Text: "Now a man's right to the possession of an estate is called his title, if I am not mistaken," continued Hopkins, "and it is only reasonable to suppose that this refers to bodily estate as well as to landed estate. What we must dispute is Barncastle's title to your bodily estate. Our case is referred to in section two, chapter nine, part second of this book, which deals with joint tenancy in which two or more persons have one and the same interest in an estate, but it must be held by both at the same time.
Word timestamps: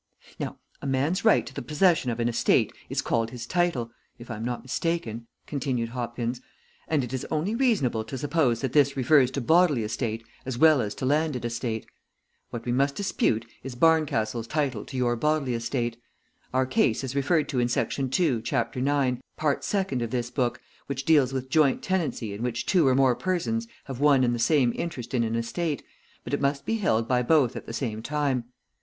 "Now 0.39 0.57
a 0.81 0.87
man's 0.87 1.23
right 1.23 1.45
to 1.45 1.53
the 1.53 1.61
possession 1.61 2.09
of 2.09 2.19
an 2.19 2.27
estate 2.27 2.73
is 2.89 3.03
called 3.03 3.29
his 3.29 3.45
title, 3.45 3.91
if 4.17 4.31
I 4.31 4.37
am 4.37 4.43
not 4.43 4.63
mistaken," 4.63 5.27
continued 5.45 5.89
Hopkins, 5.89 6.41
"and 6.87 7.03
it 7.03 7.13
is 7.13 7.23
only 7.29 7.53
reasonable 7.53 8.03
to 8.05 8.17
suppose 8.17 8.61
that 8.61 8.73
this 8.73 8.97
refers 8.97 9.29
to 9.29 9.41
bodily 9.41 9.83
estate 9.83 10.23
as 10.43 10.57
well 10.57 10.81
as 10.81 10.95
to 10.95 11.05
landed 11.05 11.45
estate. 11.45 11.85
What 12.49 12.65
we 12.65 12.71
must 12.71 12.95
dispute 12.95 13.45
is 13.61 13.75
Barncastle's 13.75 14.47
title 14.47 14.85
to 14.85 14.97
your 14.97 15.15
bodily 15.15 15.53
estate. 15.53 15.97
Our 16.51 16.65
case 16.65 17.03
is 17.03 17.15
referred 17.15 17.47
to 17.49 17.59
in 17.59 17.67
section 17.67 18.09
two, 18.09 18.41
chapter 18.41 18.81
nine, 18.81 19.21
part 19.37 19.63
second 19.63 20.01
of 20.01 20.09
this 20.09 20.31
book, 20.31 20.59
which 20.87 21.05
deals 21.05 21.31
with 21.31 21.47
joint 21.51 21.83
tenancy 21.83 22.33
in 22.33 22.41
which 22.41 22.65
two 22.65 22.87
or 22.87 22.95
more 22.95 23.13
persons 23.13 23.67
have 23.83 23.99
one 23.99 24.23
and 24.23 24.33
the 24.33 24.39
same 24.39 24.71
interest 24.75 25.13
in 25.13 25.23
an 25.23 25.35
estate, 25.35 25.83
but 26.23 26.33
it 26.33 26.41
must 26.41 26.65
be 26.65 26.77
held 26.77 27.07
by 27.07 27.21
both 27.21 27.55
at 27.55 27.67
the 27.67 27.71
same 27.71 28.01
time. 28.01 28.45